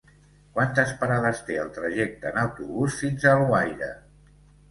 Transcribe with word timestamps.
Quantes 0.53 0.93
parades 1.01 1.41
té 1.49 1.57
el 1.65 1.69
trajecte 1.75 2.31
en 2.31 2.41
autobús 2.45 2.97
fins 3.03 3.27
a 3.27 3.35
Alguaire? 3.37 3.93